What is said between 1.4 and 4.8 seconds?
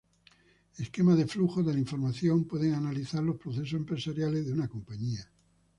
de la información pueden analizar los procesos empresariales de una